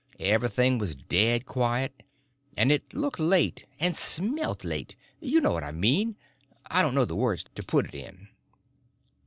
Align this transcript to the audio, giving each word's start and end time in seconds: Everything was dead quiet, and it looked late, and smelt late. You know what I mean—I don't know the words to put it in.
Everything 0.19 0.79
was 0.79 0.95
dead 0.95 1.45
quiet, 1.45 2.01
and 2.57 2.71
it 2.71 2.91
looked 2.91 3.19
late, 3.19 3.67
and 3.79 3.95
smelt 3.95 4.63
late. 4.65 4.95
You 5.19 5.39
know 5.39 5.51
what 5.51 5.63
I 5.63 5.71
mean—I 5.71 6.81
don't 6.81 6.95
know 6.95 7.05
the 7.05 7.15
words 7.15 7.45
to 7.53 7.61
put 7.61 7.85
it 7.85 7.93
in. 7.93 8.27